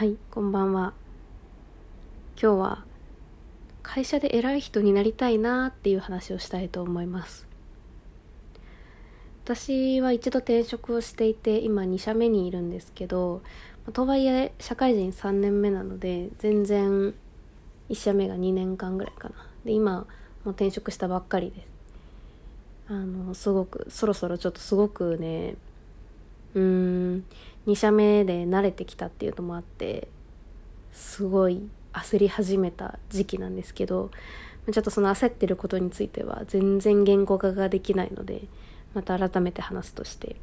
[0.00, 0.94] はいこんばんは。
[2.42, 2.84] 今日は
[3.82, 7.46] 会社で偉い人になりたいなっていう話をしたいと思います。
[9.44, 13.42] 私は一度転職をしていて今2社目にいるんですけど
[13.92, 17.12] とはいえ社会人3年目なので全然
[17.90, 19.34] 1社目が2年間ぐらいかな。
[19.66, 20.06] で今も
[20.46, 21.68] う転職したばっかりです。
[22.88, 25.56] あのすごくそろそろちょっとすごくね
[26.54, 27.24] うーん
[27.66, 30.08] 2社目で慣れてきたっていうのもあって
[30.92, 34.10] すごい焦り始めた時期なんですけど
[34.70, 38.42] ちょっとその焦ってることについては全然言語化ができないので
[38.94, 40.36] また改めて話すとして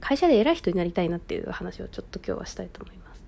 [0.00, 3.22] 会社で偉い人になりたいなっていう話をちょっと今日はしたいと思います。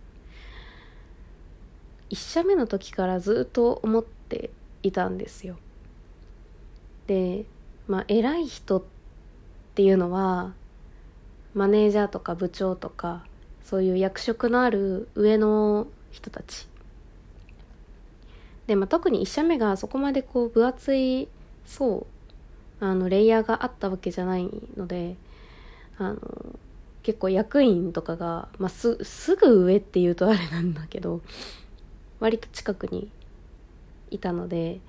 [2.10, 4.50] 1社目の時からずっと思って
[4.82, 5.56] いたんですよ。
[7.06, 7.44] で
[7.88, 8.82] まあ偉い人っ
[9.74, 10.52] ていうのは
[11.54, 13.24] マネージャーとか部長とか
[13.64, 16.66] そういう役職のある上の人たち。
[18.66, 21.28] で、まあ、特に1社目がそこまでこう分厚い
[21.66, 22.06] そ
[22.80, 25.16] うあのレイヤーがあったわけじゃないので
[25.98, 26.18] あの
[27.02, 31.20] 結構役員とかが、まあ、すすぐ上っていうとあれなんだけど
[32.20, 33.10] 割と近くに
[34.10, 34.80] いたので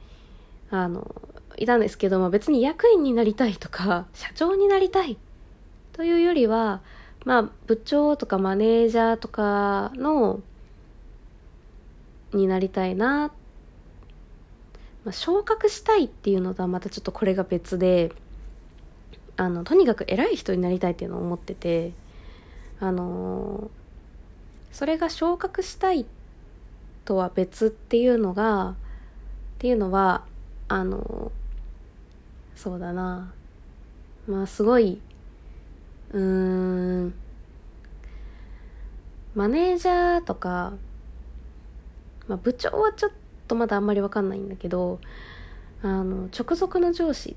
[0.70, 1.16] あの
[1.58, 5.18] いたんですけど、まあ、別に役員になりたいとか社長になりたい
[6.02, 6.81] というよりは、
[7.25, 10.41] まあ、部長とかマネージャーとかの、
[12.33, 13.31] になりたいな。
[15.05, 18.11] まあ、昇格したいっていうのとはまたちょっとこれが別で、
[19.38, 21.91] あの、とにかく偉い人になりたいっていうのを思ってて、
[22.79, 23.69] あの
[24.72, 26.07] それが昇格したい
[27.05, 28.75] とは別っていうのが、っ
[29.59, 30.25] ていうのは、
[30.67, 31.31] あの
[32.55, 33.31] そうだな。
[34.27, 34.99] まあすごい
[36.14, 37.14] うーん。
[39.34, 40.73] マネージャーとか、
[42.28, 43.12] まあ、部長はちょっ
[43.48, 45.00] とまだあんまりわかんないんだけど
[45.81, 47.35] あの直属の上司。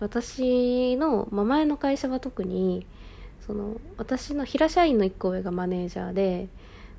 [0.00, 2.86] 私の、まあ、前の会社は特に
[3.44, 6.48] その私の平社員の1個上がマネージャーで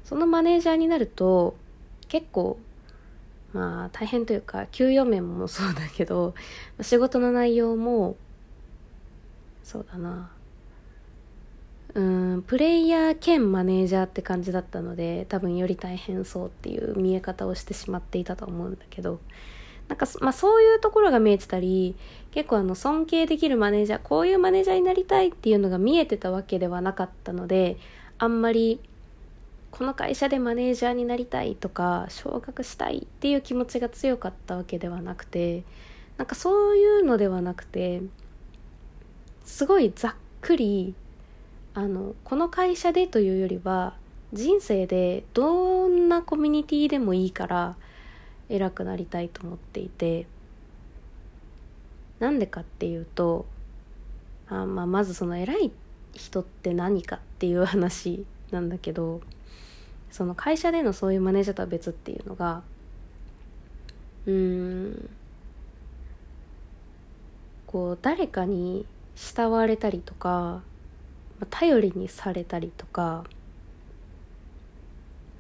[0.04, 1.56] そのマネージャーになると
[2.10, 2.60] 結構
[3.54, 6.34] まあ大変というか給与面もそうだけど
[6.82, 8.18] 仕事の内容も
[9.64, 10.32] そうだな。
[11.96, 19.20] うんプレイヤー兼マネージャーって感じだったので多分より大変そうっていう見え方をしてしまっていたと思うんだけど
[19.88, 21.96] なんか、まあ、そういうところが見えてたり
[22.32, 27.78] 結構あの尊敬できるマネージャーこういうマネージャーになりたいっていうのが見えてたわけではなかったので
[28.20, 28.80] あんまり
[29.72, 35.64] この会社でマネージャーになりたいとか昇格したいっていう気持ちが強かったわけではなくて
[36.18, 38.02] なんかそういうのではなくて
[39.44, 40.94] すごいざっくり
[41.80, 43.96] あのこの会社でというよりは
[44.34, 47.76] 人生でどんなコミュニティでもいいから
[48.50, 50.28] 偉くなりたいと思っていて。
[52.20, 53.46] なんでかっていうと
[54.50, 55.72] あ、まあ、まずその偉い
[56.14, 59.22] 人って何かっていう話なんだけど
[60.12, 62.62] その会社でのそういうマネージャーとは別っていうのが
[64.26, 65.10] うん
[67.68, 68.86] こう誰かに
[69.16, 70.62] 慕われたりとか
[71.46, 73.24] 頼りにされたりとか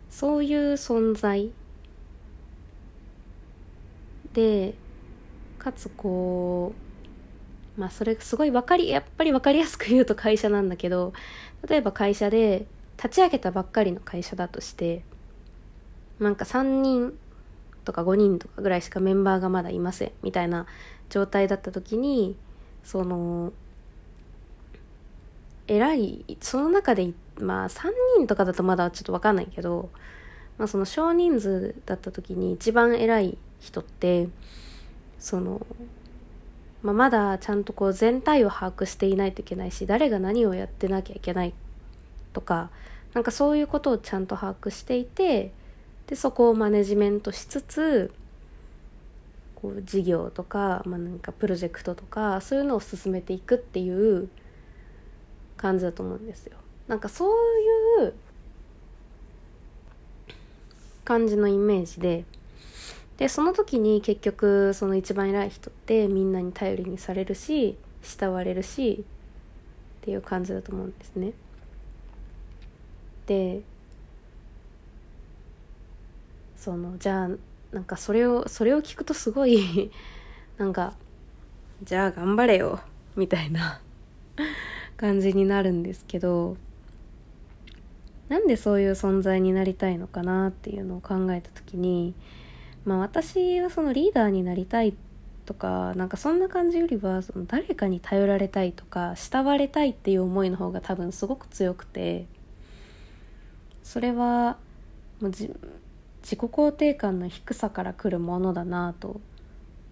[0.10, 1.52] そういう存在
[4.34, 4.74] で
[5.58, 6.74] かつこ
[7.78, 11.14] うまあそれすごい分かりやっぱり分かりやすく言うと会社なんだけど
[11.68, 12.66] 例えば会社で
[12.98, 15.04] 立ち上げたばっかりの会社だとして
[16.20, 17.18] なんか3人
[17.86, 20.66] とか5人とかぐらいしかメンバーがまだいませんみたいな
[21.10, 22.36] 状態だった時に
[22.84, 23.54] その
[25.70, 29.90] 偉いその中でまあ3人とかだとまだちょっと分かんないけど、
[30.58, 34.28] まあ、その少人数だった時に一番偉い人って
[35.20, 35.66] その、
[36.82, 41.54] まあ、まだちゃんとこう全体を把握していないといけないし誰が何をやってなきゃいけない
[42.34, 42.72] とか
[43.14, 45.52] なんかそういうことをちゃんと把握していて
[46.08, 48.12] でそこをマネジメントしつつ
[49.56, 54.30] こう事業とか、まあ、なんかプロジェクトとかそういうのを進めていくっていう
[55.60, 56.58] 感じだと思うんですよ。
[56.88, 58.14] なんかそういう
[61.04, 62.24] 感じのイメージで
[63.18, 69.04] でその時に結局その一番偉い人ってみんなに頼りにされるし慕われるし
[70.02, 71.34] っていう感じだと思うんですね。
[73.26, 73.62] で
[76.56, 77.30] そのじゃあ
[77.74, 79.92] なんかそれをそれを聞くとすごい
[80.58, 80.94] なんか
[81.84, 82.80] じゃあ頑張れよ
[83.16, 83.82] みたいな。
[85.00, 86.58] 感じになるんですけど
[88.28, 92.14] なんでそういう存在になりたいのかなっていうのを考えた時に
[92.84, 94.94] まあ私はそのリーダーになりたい
[95.46, 102.26] とかなんかそんな感じよりはその誰かに頼られたいとか慕われたいっていう思いの方が多分すごく強くて
[103.82, 104.58] それは
[105.22, 105.54] もう自己
[106.36, 109.22] 肯定感の低さからくるものだなと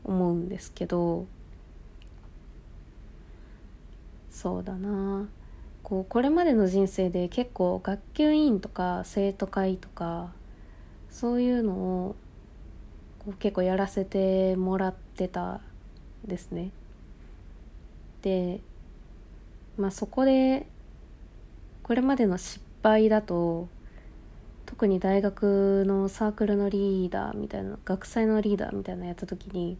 [0.03, 1.27] 思うんですけど
[4.37, 5.27] そうだな
[5.81, 10.31] こうこれまでの人生で結構学級委員とか生徒会とか
[11.09, 12.15] そういうのを
[13.17, 15.59] こう結構やらせてもらってた
[16.23, 16.69] ですね。
[18.21, 18.59] で
[19.75, 20.67] まあそこで
[21.81, 23.67] これまでの失敗だと
[24.67, 29.79] 特に大学のサークルのリーダーみたいな学祭のリーダーみたいなのやった時に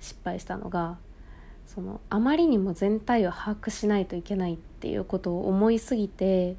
[0.00, 0.98] 失敗したのが
[1.74, 6.56] そのあまりにも全体を把握しないといけないっていうことを思いすぎて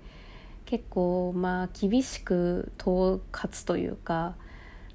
[0.66, 4.36] 結構まあ厳しく統括というか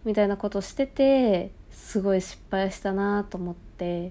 [0.05, 4.11] みたいなことしててすごい失敗したなと思って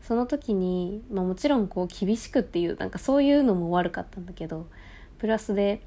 [0.00, 4.66] その時に、まあ、もちろんこう厳しくっていうなんかそういうのも悪かったんだけど
[5.18, 5.82] プラスで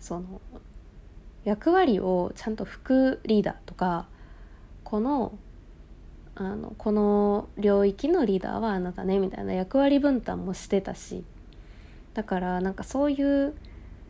[0.00, 0.40] その
[1.44, 4.06] 役割をちゃんと副リーダーとか
[4.84, 5.32] この
[6.40, 11.24] あのこの領域のリーダーはあなたねみたいな役割分担もしてたし
[12.14, 13.54] だからなんかそういう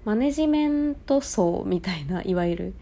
[0.04, 2.74] マネジメント層みたいないわゆる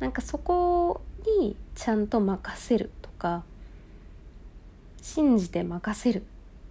[0.00, 1.00] なんかそこ
[1.38, 3.44] にちゃんと任せるとか
[5.00, 6.24] 信じて任せる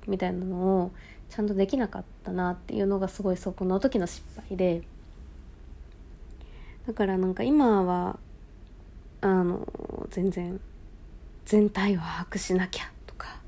[0.06, 0.92] みたいなのを
[1.30, 4.84] ちゃんとできなかったなっていうのがすごいそこの時の失敗で
[6.88, 8.20] だからなんか今は
[9.22, 9.66] あの
[10.10, 10.60] 全然
[11.48, 13.40] 全体を把握しなきゃとか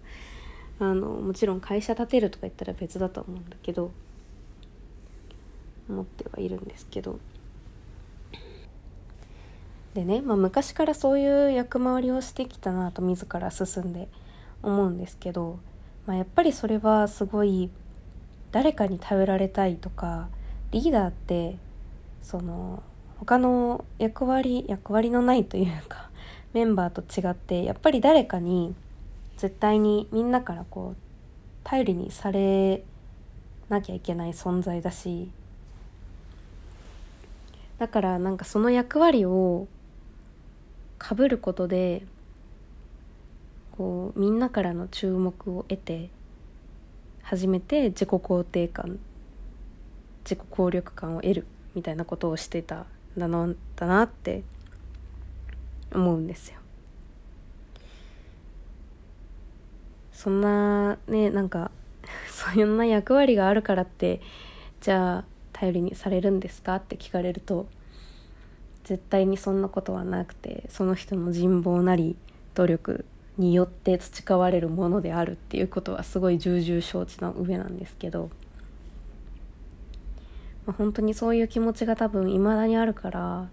[0.79, 3.91] あのもちろん会社建てるとか言ったら別だと思うんだけど
[5.89, 7.19] 思ってはいるんですけど。
[9.95, 14.07] でね、まあ、昔からそういう役回りをしてきたなと自ら進んで
[14.61, 15.57] 思うんですけど、
[16.05, 17.71] まあ、やっぱりそれはすごい
[18.51, 20.29] 誰かに頼られたいとか
[20.71, 21.57] リーダーって
[22.21, 22.83] その
[23.17, 26.08] 他の役割役割のないというか
[26.53, 28.73] メンバーと違ってやっぱり誰かに
[29.37, 31.01] 絶対にみんなからこう
[31.63, 32.83] 頼りにされ
[33.69, 35.29] なきゃいけない存在だし
[37.77, 39.67] だからなんかその役割を
[40.97, 42.03] かぶることで
[43.77, 46.09] こうみんなからの注目を得て
[47.21, 48.99] 初めて自己肯定感
[50.25, 52.85] 自己効力感を得るみたいなことをしてた
[53.17, 54.43] んだなって
[55.93, 56.59] 思うんですよ。
[60.11, 61.71] そんなねなんか
[62.29, 64.19] そんな役割があるからって
[64.81, 67.67] じゃあ頼りにされるんですかって聞かれると
[68.83, 72.15] 絶対にそんなことはなくてその人の人望なり
[72.55, 73.05] 努力
[73.37, 78.29] によって培われるものであるっていうことはすごい重々承知の上なんですけど、
[80.65, 83.47] まあ、本当にそういう気持ちが多分いまだにあるから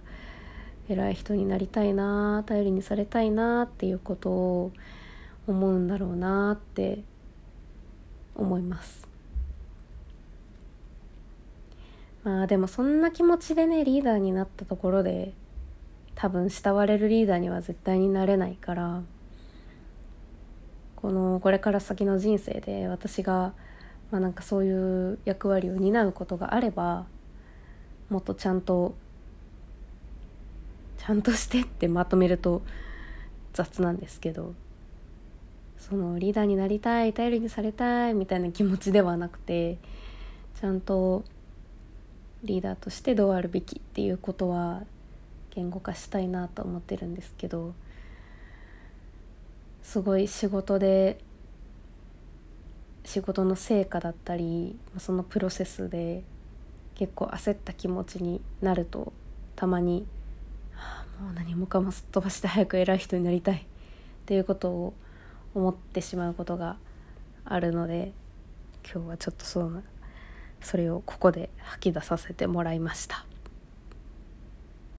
[0.89, 4.73] 偉い人になりたいな頼りにされたいなっていうことを
[5.47, 7.03] 思うんだろうなって
[8.35, 9.07] 思います。
[12.25, 15.33] まあでもそんな気持ちでねリーダーになったところで
[16.17, 19.03] 多分慕われるリーダーには絶対になれないから
[20.97, 23.53] このこれから先の人生で私が、
[24.11, 27.07] まあ、なんかそういう役割を担うことがあれば
[28.09, 28.97] もっとちゃんと
[30.99, 32.63] ちゃんとしてってまとめると
[33.53, 34.55] 雑なんですけど
[35.79, 39.79] そのリーダーになりたい頼りにされたいみたいな気持ちではなくて
[40.61, 41.25] ちゃんと
[42.43, 44.83] リーダーとしてどうあるべきっていうことは
[45.55, 47.75] 言語化したいなと思ってるんですけど
[49.83, 51.19] すごい仕事で
[53.05, 56.25] 仕事の成果だったりそのプロセスで
[56.97, 59.13] 結構焦った気持ちになると
[59.55, 60.07] たまに
[61.21, 63.61] もう何もかもすっ飛ばして早く偉い人になりたいっ
[64.27, 64.95] ていうことを
[65.55, 66.77] 思ってしまうことが
[67.45, 68.13] あるので
[68.85, 69.83] 今日はちょっとその
[70.61, 73.26] それをここで吐き出させてもらいました。